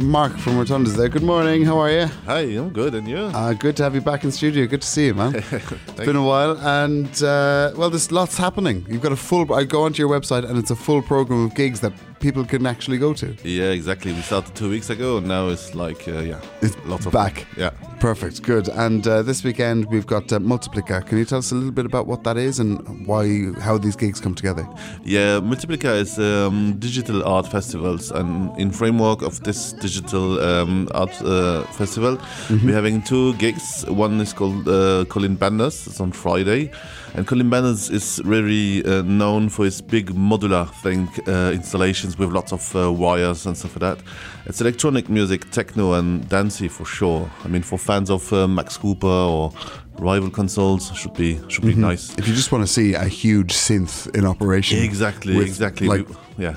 Mark 0.00 0.36
from 0.38 0.54
Rotondes 0.54 0.96
there. 0.96 1.08
Good 1.08 1.22
morning. 1.22 1.64
How 1.64 1.78
are 1.78 1.90
you? 1.90 2.06
Hi, 2.26 2.40
I'm 2.40 2.70
good, 2.70 2.94
and 2.94 3.06
you? 3.06 3.16
Uh, 3.16 3.52
good 3.52 3.76
to 3.76 3.84
have 3.84 3.94
you 3.94 4.00
back 4.00 4.24
in 4.24 4.32
studio. 4.32 4.66
Good 4.66 4.82
to 4.82 4.86
see 4.88 5.06
you, 5.06 5.14
man. 5.14 5.34
it's 5.52 5.92
been 5.92 6.16
a 6.16 6.22
while, 6.24 6.58
and 6.58 7.06
uh, 7.22 7.72
well, 7.76 7.90
there's 7.90 8.10
lots 8.10 8.36
happening. 8.36 8.84
You've 8.88 9.02
got 9.02 9.12
a 9.12 9.16
full. 9.16 9.52
I 9.54 9.62
go 9.62 9.84
onto 9.84 10.02
your 10.02 10.08
website, 10.08 10.48
and 10.48 10.58
it's 10.58 10.72
a 10.72 10.76
full 10.76 11.00
program 11.00 11.44
of 11.44 11.54
gigs 11.54 11.78
that 11.80 11.92
people 12.24 12.42
can 12.42 12.64
actually 12.64 12.96
go 12.96 13.12
to. 13.12 13.36
Yeah, 13.44 13.70
exactly. 13.70 14.10
We 14.12 14.22
started 14.22 14.54
two 14.54 14.70
weeks 14.70 14.88
ago, 14.88 15.18
and 15.18 15.28
now 15.28 15.48
it's 15.48 15.74
like, 15.74 16.08
uh, 16.08 16.20
yeah, 16.20 16.40
It's 16.62 16.74
lots 16.86 17.04
of 17.04 17.12
back. 17.12 17.46
Yeah. 17.56 17.70
Perfect. 18.00 18.42
Good. 18.42 18.68
And 18.68 19.06
uh, 19.06 19.20
this 19.22 19.44
weekend 19.44 19.86
we've 19.90 20.06
got 20.06 20.32
uh, 20.32 20.38
Multiplica. 20.38 21.06
Can 21.06 21.18
you 21.18 21.26
tell 21.26 21.38
us 21.40 21.52
a 21.52 21.54
little 21.54 21.70
bit 21.70 21.84
about 21.84 22.06
what 22.06 22.24
that 22.24 22.38
is 22.38 22.60
and 22.60 23.06
why, 23.06 23.52
how 23.60 23.76
these 23.76 23.94
gigs 23.94 24.20
come 24.20 24.34
together? 24.34 24.66
Yeah, 25.04 25.40
Multiplica 25.40 26.00
is 26.00 26.18
um, 26.18 26.76
digital 26.78 27.22
art 27.24 27.46
festivals, 27.46 28.10
and 28.10 28.58
in 28.58 28.70
framework 28.70 29.20
of 29.20 29.42
this 29.44 29.74
digital 29.88 30.40
um, 30.40 30.88
art 30.94 31.14
uh, 31.22 31.62
festival, 31.72 32.18
we're 32.64 32.72
having 32.74 33.02
two 33.02 33.34
gigs. 33.34 33.84
One 33.88 34.18
is 34.20 34.32
called 34.32 34.66
uh, 34.66 35.04
Colin 35.08 35.36
Benders. 35.36 35.86
It's 35.86 36.00
on 36.00 36.10
Friday, 36.12 36.70
and 37.14 37.26
Colin 37.26 37.50
Benders 37.50 37.90
is 37.90 38.20
really 38.24 38.82
uh, 38.84 39.02
known 39.02 39.48
for 39.50 39.64
his 39.66 39.82
big 39.82 40.06
modular 40.14 40.66
thing 40.82 41.08
uh, 41.28 41.52
installations 41.52 42.18
with 42.18 42.32
lots 42.32 42.52
of 42.52 42.74
uh, 42.74 42.90
wires 42.90 43.46
and 43.46 43.56
stuff 43.56 43.76
like 43.80 43.98
that. 43.98 44.04
It's 44.46 44.60
electronic 44.60 45.08
music, 45.08 45.50
techno, 45.50 45.92
and 45.94 46.26
dancey 46.28 46.68
for 46.68 46.86
sure. 46.86 47.30
I 47.44 47.48
mean, 47.48 47.62
for 47.62 47.78
fans 47.78 48.10
of 48.10 48.32
uh, 48.32 48.48
Max 48.48 48.76
Cooper 48.78 49.06
or 49.06 49.52
rival 49.98 50.30
consoles, 50.30 50.90
should 50.96 51.14
be 51.14 51.38
should 51.48 51.64
be 51.66 51.74
nice. 51.74 52.14
If 52.18 52.26
you 52.26 52.34
just 52.34 52.50
want 52.52 52.66
to 52.66 52.72
see 52.72 52.94
a 52.94 53.04
huge 53.04 53.52
synth 53.52 54.08
in 54.16 54.24
operation, 54.24 54.78
Exactly, 54.82 55.36
exactly. 55.38 55.88
like 55.88 56.08
We- 56.08 56.44
yeah. 56.44 56.56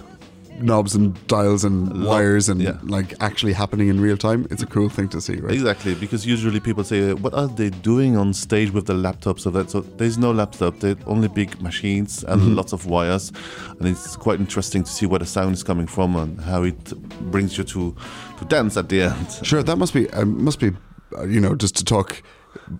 Knobs 0.59 0.95
and 0.95 1.13
dials 1.27 1.63
and 1.63 2.03
wires 2.05 2.49
and 2.49 2.61
yeah. 2.61 2.77
like 2.83 3.13
actually 3.21 3.53
happening 3.53 3.87
in 3.89 4.01
real 4.01 4.17
time, 4.17 4.47
it's 4.49 4.63
a 4.63 4.65
cool 4.65 4.89
thing 4.89 5.07
to 5.09 5.21
see, 5.21 5.35
right? 5.37 5.53
Exactly, 5.53 5.93
because 5.95 6.25
usually 6.25 6.59
people 6.59 6.83
say, 6.83 7.13
"What 7.13 7.33
are 7.33 7.47
they 7.47 7.69
doing 7.69 8.17
on 8.17 8.33
stage 8.33 8.71
with 8.71 8.85
the 8.85 8.93
laptops?" 8.93 9.45
Of 9.45 9.53
that, 9.53 9.69
so 9.69 9.81
there's 9.81 10.17
no 10.17 10.31
laptop. 10.31 10.79
They're 10.79 10.95
only 11.05 11.27
big 11.27 11.61
machines 11.61 12.23
and 12.23 12.41
Mm-hmm. 12.41 12.55
lots 12.55 12.73
of 12.73 12.85
wires, 12.85 13.31
and 13.79 13.87
it's 13.87 14.15
quite 14.15 14.39
interesting 14.39 14.83
to 14.83 14.91
see 14.91 15.05
where 15.05 15.19
the 15.19 15.25
sound 15.25 15.53
is 15.53 15.63
coming 15.63 15.87
from 15.87 16.15
and 16.15 16.39
how 16.41 16.63
it 16.63 16.93
brings 17.31 17.57
you 17.57 17.63
to 17.65 17.95
to 18.39 18.45
dance 18.45 18.77
at 18.77 18.89
the 18.89 19.01
end. 19.01 19.27
Sure, 19.43 19.63
that 19.63 19.77
must 19.77 19.93
be 19.93 20.09
uh, 20.11 20.25
must 20.25 20.59
be 20.59 20.71
uh, 21.17 21.25
you 21.25 21.39
know 21.39 21.55
just 21.55 21.75
to 21.77 21.83
talk 21.83 22.21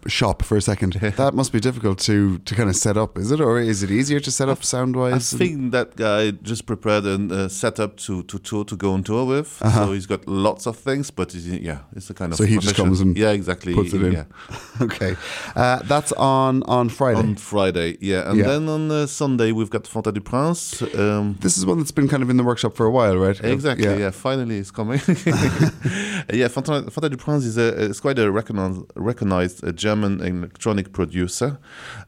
shop 0.08 0.44
for 0.44 0.58
a 0.58 0.62
second. 0.62 0.94
that 0.94 1.34
must 1.34 1.52
be 1.52 1.60
difficult 1.60 2.00
to 2.00 2.38
to 2.40 2.56
kind 2.56 2.70
of 2.70 2.76
set 2.76 2.98
up, 2.98 3.18
is 3.18 3.32
it, 3.32 3.40
or 3.40 3.60
is 3.60 3.84
it 3.84 3.92
easier 3.92 4.20
to 4.20 4.32
set 4.32 4.50
up 4.50 4.64
sound 4.64 4.96
wise? 4.96 5.34
I 5.34 5.38
think 5.38 5.72
that 5.72 5.96
guy 5.96 6.32
just 6.32 6.66
prepared 6.66 7.06
a 7.06 7.16
uh, 7.16 7.48
setup 7.48 7.98
to, 7.98 8.24
to 8.24 8.40
tour 8.40 8.64
to 8.66 8.76
go 8.76 8.94
on 8.94 9.04
tour 9.04 9.26
with. 9.26 9.48
So 9.74 9.92
he's 9.94 10.06
got 10.06 10.28
lots 10.28 10.66
of 10.68 10.78
things, 10.78 11.12
but 11.12 11.32
he's, 11.32 11.48
yeah, 11.48 11.80
it's 11.96 12.10
a 12.10 12.14
kind 12.14 12.34
of 12.34 12.40
Uh-huh. 12.40 12.48
So 12.48 12.54
he 12.54 12.58
just 12.60 12.76
comes 12.76 13.02
and 13.02 13.18
yeah, 13.18 13.32
exactly, 13.32 13.74
puts 13.74 13.94
it 13.94 14.02
in. 14.02 14.14
Yeah. 14.14 14.26
okay, 14.82 15.16
uh, 15.56 15.80
that's 15.84 16.12
on 16.14 16.64
on 16.64 16.90
Friday. 16.90 17.20
on 17.20 17.36
Friday, 17.36 17.98
yeah, 18.02 18.30
and 18.30 18.38
Yeah. 18.40 18.48
then 18.48 18.70
on 18.70 18.92
uh, 18.92 19.06
Sunday 19.08 19.52
we've 19.52 19.70
got 19.70 19.84
Pantha 19.84 20.14
du 20.14 20.22
Prince. 20.22 20.82
Um, 20.82 21.38
this 21.42 21.58
is 21.58 21.66
one 21.66 21.78
that's 21.80 21.92
been 21.92 22.08
kind 22.08 22.24
of 22.24 22.30
in 22.30 22.38
the 22.38 22.44
workshop 22.44 22.76
for 22.76 22.86
a 22.86 22.92
while, 22.92 23.18
right? 23.18 23.40
Exactly. 23.44 24.00
Yeah. 24.00 24.12
finally 24.12 24.58
it's 24.58 24.72
coming. 24.72 25.00
yeah, 26.34 26.48
Fontaine, 26.48 26.86
Pantha 26.86 27.10
du 27.10 27.18
Prince 27.18 27.46
is 27.46 27.58
a 27.58 27.68
is 27.90 28.00
quite 28.00 28.20
a 28.20 28.32
recognized 28.32 28.82
recognized 28.96 29.64
uh, 29.68 29.72
German 29.72 30.22
electronic 30.22 30.94
producer, 30.94 31.58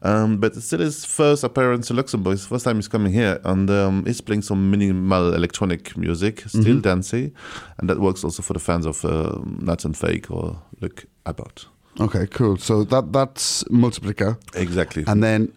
um, 0.02 0.38
but 0.38 0.56
it's 0.56 0.66
still 0.66 0.80
his 0.80 1.04
first 1.04 1.44
appearance 1.44 1.90
in 1.90 1.96
Luxembourg. 1.96 2.34
It's 2.34 2.42
the 2.44 2.48
first 2.48 2.64
time 2.64 2.76
he's 2.76 2.88
coming 2.88 3.12
here, 3.12 3.40
and 3.44 3.70
um, 3.70 4.04
he's 4.06 4.20
playing 4.20 4.42
some 4.42 4.70
minimal 4.70 5.34
electronic 5.34 5.96
music, 5.96 6.42
still 6.48 6.80
dancey, 6.80 7.32
and 7.78 7.88
that 7.90 7.98
works 8.00 8.24
also 8.24 8.42
for 8.42 8.54
the 8.54 8.60
fans 8.60 8.86
of 8.86 9.04
uh, 9.04 9.38
Nuts 9.60 9.84
and 9.84 9.96
Fake 9.96 10.30
or 10.30 10.60
Luc 10.80 11.04
About. 11.26 11.66
Okay, 12.00 12.26
cool. 12.26 12.56
So 12.56 12.84
that 12.84 13.12
that's 13.12 13.64
Multiplica, 13.64 14.36
Exactly. 14.54 15.04
and 15.06 15.22
then 15.22 15.52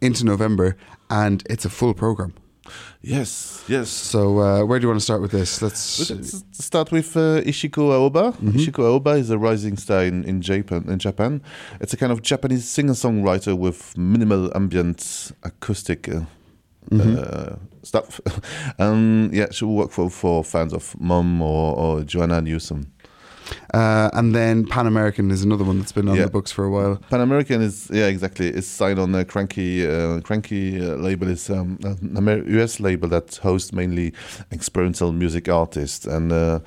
into 0.00 0.24
November, 0.24 0.76
and 1.10 1.42
it's 1.50 1.64
a 1.64 1.70
full 1.70 1.94
program. 1.94 2.34
Yes, 3.00 3.64
yes. 3.66 3.88
So 3.88 4.38
uh, 4.38 4.64
where 4.64 4.78
do 4.78 4.84
you 4.84 4.88
want 4.88 5.00
to 5.00 5.04
start 5.04 5.20
with 5.20 5.32
this? 5.32 5.60
Let's. 5.60 6.10
Let's 6.10 6.64
start 6.64 6.92
with 6.92 7.16
uh, 7.16 7.40
Ichiko 7.42 7.90
Aoba. 7.90 8.32
Ichiko 8.36 9.00
Aoba 9.00 9.18
is 9.18 9.30
a 9.30 9.38
rising 9.38 9.76
star 9.76 10.04
in, 10.04 10.24
in 10.24 10.40
Japan. 10.40 10.84
In 10.88 10.98
Japan, 10.98 11.42
it's 11.80 11.92
a 11.92 11.96
kind 11.96 12.12
of 12.12 12.22
Japanese 12.22 12.68
singer-songwriter 12.68 13.58
with 13.58 13.96
minimal 13.98 14.56
ambient 14.56 15.32
acoustic 15.42 16.08
uh, 16.08 16.20
uh, 16.92 17.56
stuff. 17.82 18.20
um, 18.78 19.30
yeah, 19.32 19.46
she 19.50 19.64
will 19.64 19.74
work 19.74 19.90
for, 19.90 20.08
for 20.08 20.44
fans 20.44 20.72
of 20.72 20.98
Mom 21.00 21.42
or, 21.42 21.76
or 21.76 22.04
Joanna 22.04 22.40
Newsom. 22.40 22.92
Uh, 23.74 24.10
and 24.12 24.34
then 24.34 24.66
Pan 24.66 24.86
American 24.86 25.30
is 25.30 25.42
another 25.42 25.64
one 25.64 25.78
that's 25.78 25.92
been 25.92 26.08
on 26.08 26.16
Yeah. 26.16 26.24
the 26.24 26.30
books 26.30 26.52
for 26.52 26.64
a 26.64 26.70
while. 26.70 26.96
Pan 27.10 27.20
American 27.20 27.62
is 27.62 27.88
yeah 27.92 28.06
exactly 28.06 28.48
is 28.48 28.66
signed 28.66 28.98
on 28.98 29.14
a 29.14 29.24
Kranky 29.24 29.84
uh, 29.84 30.20
Kranky 30.20 30.80
uh, 30.80 30.96
label 30.96 31.28
is 31.28 31.48
um, 31.50 31.78
an 31.84 32.14
Amer- 32.16 32.44
US 32.60 32.80
label 32.80 33.08
that 33.08 33.36
hosts 33.42 33.72
mainly 33.72 34.12
experimental 34.50 35.12
music 35.12 35.48
artists 35.48 36.06
and 36.06 36.32
uh, 36.32 36.58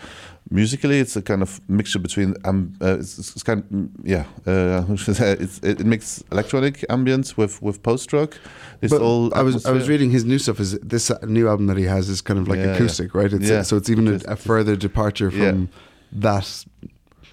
musically 0.51 0.99
it's 0.99 1.15
a 1.15 1.21
kind 1.21 1.41
of 1.41 1.59
mixture 1.67 1.99
between 1.99 2.35
um, 2.45 2.73
uh, 2.81 2.97
it's, 2.99 3.17
it's 3.19 3.43
kind 3.43 3.63
of, 3.63 4.05
yeah 4.07 4.25
uh, 4.45 4.81
how 4.83 4.95
should 4.95 5.15
I 5.15 5.17
say? 5.19 5.31
it's, 5.39 5.57
it, 5.59 5.79
it 5.81 5.85
makes 5.85 6.23
electronic 6.31 6.85
ambience 6.89 7.37
with 7.37 7.61
with 7.61 7.81
post 7.83 8.13
rock. 8.13 8.37
It's 8.81 8.91
But 8.93 9.01
all 9.01 9.33
I 9.33 9.41
was 9.41 9.65
I 9.65 9.71
was 9.71 9.87
reading 9.89 10.11
his 10.11 10.23
new 10.25 10.37
stuff. 10.39 10.59
Is 10.59 10.77
this 10.79 11.11
new 11.23 11.47
album 11.47 11.67
that 11.67 11.77
he 11.77 11.85
has 11.85 12.09
is 12.09 12.21
kind 12.21 12.39
of 12.39 12.47
like 12.47 12.59
Yeah, 12.59 12.65
yeah. 12.67 12.73
acoustic, 12.75 13.15
right? 13.15 13.31
It's 13.33 13.49
Yeah. 13.49 13.63
so 13.63 13.77
it's 13.77 13.89
even 13.89 14.07
a, 14.07 14.19
a 14.27 14.35
further 14.35 14.75
departure 14.75 15.31
from 15.31 15.41
Yeah. 15.41 15.67
That 16.11 16.65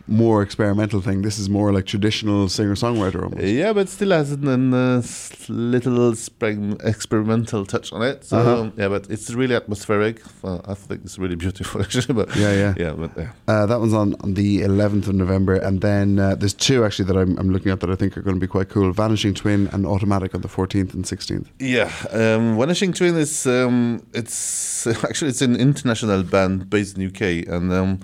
more 0.07 0.43
experimental 0.43 1.01
thing. 1.01 1.23
This 1.23 1.39
is 1.39 1.49
more 1.49 1.73
like 1.73 1.87
traditional 1.87 2.49
singer 2.49 2.75
songwriter 2.75 3.23
almost. 3.23 3.43
Yeah, 3.45 3.73
but 3.73 3.89
still 3.89 4.11
has 4.11 4.33
a 4.33 4.37
uh, 4.37 5.03
little 5.49 6.15
spring 6.15 6.77
experimental 6.85 7.65
touch 7.67 7.93
on 7.93 8.03
it. 8.03 8.25
So 8.25 8.37
Uh-huh. 8.39 8.71
yeah, 8.77 8.89
but 8.89 9.09
it's 9.11 9.31
really 9.31 9.55
atmospheric. 9.55 10.23
I 10.45 10.75
think 10.75 11.03
it's 11.05 11.19
really 11.19 11.37
beautiful 11.37 11.81
actually. 11.85 12.15
But 12.15 12.35
Yeah, 12.37 12.53
yeah. 12.53 12.75
yeah, 12.77 12.93
but 12.93 13.11
yeah. 13.17 13.31
Uh, 13.47 13.67
that 13.67 13.79
one's 13.81 13.95
on, 13.95 14.15
on 14.21 14.35
the 14.35 14.63
11th 14.63 15.09
of 15.09 15.15
November, 15.15 15.55
and 15.55 15.81
then 15.81 16.19
uh, 16.19 16.35
there's 16.35 16.55
two 16.55 16.85
actually 16.85 17.07
that 17.07 17.17
I'm, 17.17 17.39
I'm 17.39 17.51
looking 17.51 17.71
at 17.73 17.81
that 17.81 17.91
I 17.91 17.95
think 17.97 18.17
are 18.17 18.23
going 18.23 18.37
to 18.37 18.41
be 18.41 18.47
quite 18.51 18.69
cool: 18.69 18.93
Vanishing 18.93 19.35
Twin 19.35 19.69
and 19.73 19.87
Automatic 19.87 20.35
on 20.35 20.41
the 20.41 20.49
14th 20.49 20.95
and 20.95 21.05
16th. 21.05 21.47
Yeah, 21.59 21.91
um, 22.11 22.59
Vanishing 22.59 22.93
Twin 22.93 23.17
is 23.17 23.47
um, 23.47 24.03
it's 24.13 24.87
actually 25.05 25.29
it's 25.29 25.43
an 25.43 25.57
international 25.57 26.23
band 26.23 26.69
based 26.69 26.99
in 26.99 27.07
UK 27.07 27.47
and 27.49 27.73
um, 27.73 28.01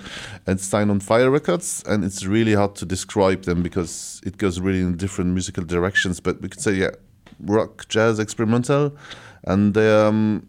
it's 0.46 0.64
signed 0.64 0.90
on 0.90 1.00
Fire 1.00 1.30
Records 1.30 1.82
and 1.88 2.04
it's 2.04 2.24
really 2.24 2.54
hard 2.54 2.74
to 2.76 2.86
describe 2.86 3.42
them 3.42 3.62
because 3.62 4.20
it 4.24 4.36
goes 4.36 4.60
really 4.60 4.80
in 4.80 4.96
different 4.96 5.32
musical 5.32 5.64
directions. 5.64 6.20
But 6.20 6.40
we 6.40 6.48
could 6.48 6.60
say 6.60 6.72
yeah, 6.72 6.90
rock, 7.40 7.88
jazz, 7.88 8.18
experimental, 8.18 8.96
and 9.44 9.76
um, 9.76 10.47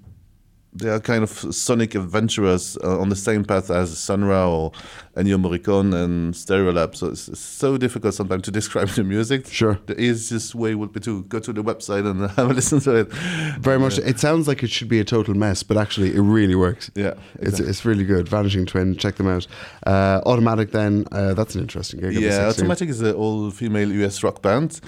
they 0.72 0.90
are 0.90 1.00
kind 1.00 1.24
of 1.24 1.30
sonic 1.30 1.96
adventurers 1.96 2.78
uh, 2.84 3.00
on 3.00 3.10
the 3.10 3.16
same 3.16 3.44
path 3.44 3.72
as 3.72 3.98
Sun 3.98 4.24
Ra 4.26 4.48
or 4.48 4.72
Ennio 5.18 5.38
Morricone 5.42 5.94
and 5.94 6.34
Stereolab. 6.34 6.96
So 6.96 7.08
it's, 7.08 7.28
it's 7.28 7.40
so 7.40 7.78
difficult 7.78 8.14
sometimes 8.14 8.44
to 8.44 8.52
describe 8.60 8.90
the 8.90 9.04
music. 9.04 9.48
Sure. 9.48 9.80
The 9.88 10.00
easiest 10.00 10.54
way 10.56 10.76
would 10.76 10.94
be 10.94 11.00
to 11.02 11.24
go 11.24 11.40
to 11.40 11.52
the 11.52 11.64
website 11.64 12.10
and 12.10 12.30
have 12.38 12.52
a 12.52 12.54
listen 12.54 12.80
to 12.82 12.96
it. 12.96 13.12
Very 13.60 13.80
much. 13.80 13.98
It 13.98 14.20
sounds 14.20 14.48
like 14.48 14.62
it 14.64 14.70
should 14.70 14.88
be 14.90 15.00
a 15.00 15.04
total 15.04 15.34
mess, 15.34 15.64
but 15.64 15.76
actually, 15.76 16.14
it 16.16 16.22
really 16.22 16.56
works. 16.56 16.92
Yeah, 16.96 17.14
It's, 17.36 17.42
exactly. 17.60 17.68
it's 17.70 17.86
really 17.86 18.06
good. 18.06 18.30
Vanishing 18.30 18.66
Twin, 18.66 18.96
check 18.96 19.16
them 19.16 19.28
out. 19.28 19.48
Uh, 19.86 20.22
Automatic, 20.26 20.72
then, 20.72 21.06
uh, 21.12 21.34
that's 21.34 21.56
an 21.56 21.62
interesting 21.62 22.00
gig. 22.00 22.14
Yeah, 22.14 22.48
Automatic 22.48 22.90
is 22.90 23.02
an 23.02 23.14
all 23.16 23.50
female 23.52 23.92
US 24.04 24.24
rock 24.24 24.42
band. 24.42 24.80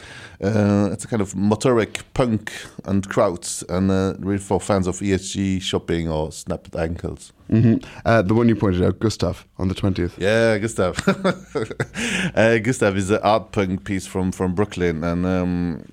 Uh, 0.43 0.89
it's 0.91 1.05
a 1.05 1.07
kind 1.07 1.21
of 1.21 1.33
motoric 1.33 2.01
punk 2.13 2.51
and 2.85 3.07
krauts, 3.09 3.63
and 3.69 3.91
uh, 3.91 4.13
really 4.19 4.39
for 4.39 4.59
fans 4.59 4.87
of 4.87 4.99
ESG 4.99 5.61
shopping 5.71 6.09
or 6.09 6.31
snapped 6.31 6.75
ankles. 6.75 7.33
Mhm. 7.49 7.83
Uh, 8.05 8.21
the 8.21 8.33
one 8.33 8.47
you 8.49 8.55
pointed 8.55 8.83
out, 8.83 8.99
Gustaf, 8.99 9.45
on 9.57 9.67
the 9.67 9.75
20th. 9.75 10.13
Yeah, 10.17 10.59
Gustaf. 10.59 10.95
uh, 12.35 12.59
Gustaf 12.65 12.95
is 12.95 13.09
an 13.09 13.19
art 13.23 13.51
punk 13.51 13.83
piece 13.83 14.07
from 14.07 14.31
from 14.31 14.53
Brooklyn, 14.55 15.03
and 15.03 15.25
um, 15.25 15.83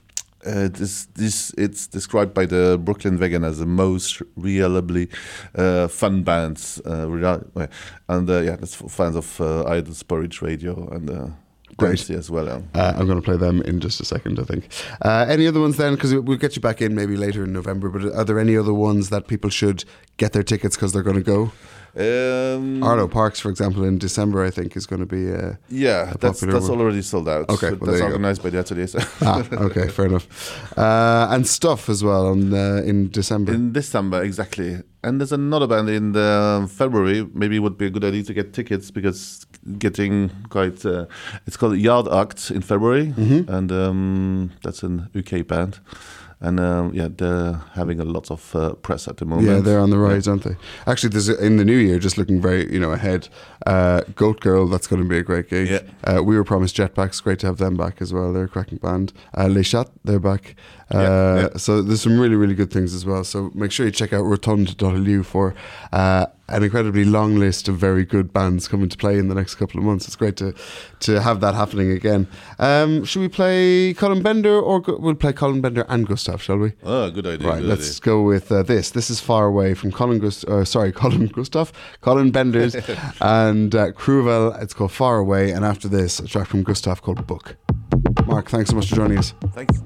uh, 0.47 0.69
this 0.79 1.07
this 1.15 1.53
it's 1.57 1.87
described 1.89 2.33
by 2.35 2.47
the 2.47 2.79
Brooklyn 2.87 3.19
Vegan 3.19 3.45
as 3.45 3.59
the 3.59 3.67
most 3.67 4.23
reliably 4.37 5.09
uh, 5.55 5.89
fun 5.89 6.23
bands. 6.23 6.81
Uh, 6.85 7.67
and 8.09 8.31
uh, 8.31 8.41
yeah, 8.41 8.57
that's 8.57 8.75
for 8.75 8.89
fans 8.89 9.17
of 9.17 9.41
uh, 9.41 9.65
Idles 9.77 10.03
Porridge 10.03 10.43
Radio 10.43 10.89
and. 10.95 11.35
Great. 11.77 12.11
As 12.11 12.31
well. 12.31 12.49
Uh, 12.75 12.93
I'm 12.97 13.07
going 13.07 13.21
to 13.21 13.25
play 13.25 13.37
them 13.37 13.63
in 13.63 13.79
just 13.81 14.01
a 14.01 14.05
second, 14.05 14.39
I 14.41 14.43
think. 14.45 14.69
Uh, 15.03 15.27
any 15.29 15.47
other 15.47 15.61
ones 15.61 15.77
then? 15.77 15.95
Because 15.95 16.13
we'll 16.15 16.37
get 16.39 16.57
you 16.57 16.63
back 16.63 16.83
in 16.83 16.95
maybe 16.95 17.17
later 17.17 17.45
in 17.45 17.53
November. 17.53 17.89
But 17.89 18.13
are 18.15 18.25
there 18.25 18.39
any 18.39 18.57
other 18.57 18.75
ones 18.75 19.11
that 19.11 19.29
people 19.29 19.51
should 19.51 19.85
get 20.17 20.33
their 20.33 20.43
tickets 20.43 20.75
because 20.77 20.93
they're 20.93 21.05
going 21.05 21.23
to 21.23 21.23
go? 21.23 21.53
Um, 21.97 22.83
Arlo 22.83 23.09
Parks, 23.09 23.41
for 23.41 23.49
example, 23.51 23.83
in 23.85 23.99
December, 23.99 24.45
I 24.45 24.51
think 24.51 24.77
is 24.77 24.87
going 24.87 25.01
to 25.01 25.07
be. 25.07 25.33
Uh, 25.33 25.55
Yeah, 25.69 26.13
a 26.13 26.19
that's 26.19 26.41
that's 26.41 26.69
one. 26.69 26.81
already 26.81 27.03
sold 27.03 27.29
out. 27.29 27.49
Okay, 27.49 27.73
well, 27.73 27.91
that's 27.91 28.03
organized 28.03 28.43
by 28.43 28.51
the 28.51 28.59
atelier. 28.61 28.87
So. 28.87 28.99
ah, 29.23 29.45
okay, 29.53 29.89
fair 29.89 30.07
enough. 30.07 30.79
Uh, 30.79 31.27
and 31.31 31.47
stuff 31.47 31.89
as 31.89 32.05
well 32.05 32.27
on 32.29 32.55
uh, 32.55 32.83
in 32.85 33.11
December. 33.11 33.53
In 33.53 33.73
December, 33.73 34.23
exactly. 34.23 34.81
And 35.03 35.21
there's 35.21 35.33
another 35.33 35.67
band 35.67 35.89
in 35.89 36.13
the 36.13 36.69
February. 36.73 37.27
Maybe 37.33 37.57
it 37.57 37.61
would 37.61 37.79
be 37.79 37.87
a 37.87 37.91
good 37.91 38.05
idea 38.05 38.23
to 38.25 38.35
get 38.35 38.53
tickets 38.53 38.91
because 38.91 39.47
getting 39.79 40.31
quite. 40.49 40.85
Uh, 40.85 41.07
it's 41.47 41.57
called 41.57 41.77
Yard 41.79 42.09
Act 42.09 42.51
in 42.51 42.63
February, 42.63 43.07
Mm-hmm. 43.17 43.53
and 43.53 43.73
um, 43.73 44.51
that's 44.63 44.83
an 44.83 45.09
UK 45.17 45.47
band. 45.47 45.79
And 46.41 46.61
um, 46.61 46.93
yeah, 46.95 47.09
they're 47.11 47.55
having 47.75 47.99
a 47.99 48.05
lot 48.05 48.31
of 48.31 48.55
uh, 48.55 48.75
press 48.75 49.09
at 49.09 49.17
the 49.17 49.25
moment. 49.25 49.49
Yeah, 49.49 49.59
they're 49.59 49.81
on 49.81 49.91
the 49.91 49.99
rise, 49.99 50.29
aren't 50.29 50.45
they? 50.45 50.55
Actually, 50.87 51.09
there's 51.11 51.29
in 51.29 51.57
the 51.57 51.65
new 51.65 51.77
year, 51.77 51.99
just 51.99 52.17
looking 52.17 52.41
very 52.41 52.73
you 52.73 52.79
know 52.79 52.93
ahead. 52.93 53.29
Uh, 53.67 54.03
Goat 54.15 54.39
Girl, 54.41 54.69
that's 54.69 54.87
going 54.87 55.03
to 55.03 55.09
be 55.09 55.19
a 55.19 55.25
great 55.25 55.49
gig. 55.49 55.69
Yeah. 55.69 55.81
Uh, 56.05 56.23
we 56.23 56.37
were 56.37 56.45
promised 56.45 56.77
Jetpacks, 56.77 57.21
great 57.21 57.41
to 57.41 57.49
have 57.49 57.57
them 57.57 57.77
back 57.77 58.01
as 58.01 58.13
well. 58.13 58.33
They're 58.33 58.45
a 58.45 58.49
cracking 58.49 58.79
band. 58.79 59.13
Uh, 59.37 59.49
Les 59.49 59.65
Chat, 59.65 59.91
they're 60.05 60.21
back. 60.21 60.55
Uh, 60.95 60.99
Yeah, 60.99 61.37
yeah. 61.41 61.49
So 61.57 61.83
there's 61.83 62.03
some 62.03 62.21
really 62.21 62.37
really 62.37 62.55
good 62.55 62.71
things 62.73 62.95
as 62.95 63.05
well. 63.05 63.25
So 63.25 63.51
make 63.57 63.73
sure 63.73 63.85
you 63.87 63.91
check 63.91 64.13
out 64.13 64.23
rotondes.lu 64.25 65.25
for 65.25 65.57
uh, 65.93 66.27
an 66.49 66.63
incredibly 66.63 67.05
long 67.05 67.37
list 67.37 67.69
of 67.69 67.77
very 67.77 68.05
good 68.05 68.33
bands 68.33 68.69
coming 68.69 68.89
to 68.89 68.97
play 68.97 69.19
in 69.19 69.29
the 69.29 69.35
next 69.35 69.57
couple 69.57 69.79
of 69.79 69.85
months. 69.85 70.07
It's 70.07 70.17
great 70.17 70.37
to 70.39 70.55
to 71.01 71.21
have 71.21 71.41
that 71.41 71.55
happening 71.55 71.91
again. 71.91 72.27
Um, 72.59 73.05
should 73.05 73.21
we 73.21 73.29
play 73.29 73.95
Colin 73.95 74.23
Bender 74.23 74.59
or 74.59 74.81
go- 74.81 74.97
we'll 74.99 75.15
play 75.15 75.33
Colin 75.33 75.61
Bender 75.61 75.85
and 75.89 76.07
Gustaf? 76.09 76.41
Shall 76.41 76.57
we? 76.59 76.73
Oh, 76.83 77.11
good 77.11 77.27
idea. 77.27 77.49
Right, 77.49 77.61
good 77.61 77.69
let's 77.69 78.01
go 78.01 78.23
with 78.23 78.51
uh, 78.51 78.63
this. 78.63 78.91
This 78.91 79.11
is 79.11 79.21
Far 79.21 79.47
Away 79.47 79.75
from 79.75 79.93
Colin 79.93 80.19
Gust- 80.19 80.45
uh, 80.47 80.65
sorry, 80.65 80.93
Colin 81.03 81.29
Gustaf, 81.29 81.73
Colin 82.01 82.31
Benders 82.31 82.75
and 83.21 83.75
uh, 83.75 83.93
Cruvel. 83.93 84.53
It's 84.61 84.75
called 84.75 84.93
Far 84.93 85.19
Away. 85.19 85.51
And 85.51 85.65
after 85.65 85.89
this, 85.89 86.19
a 86.21 86.27
track 86.27 86.49
from 86.49 86.65
Gustaf 86.65 87.01
called 87.03 87.27
Book. 87.27 87.57
Mark, 88.27 88.49
thanks 88.51 88.71
so 88.71 88.77
much 88.77 88.89
for 88.89 88.97
joining 88.97 89.19
us. 89.19 89.35
Thanks. 89.53 89.81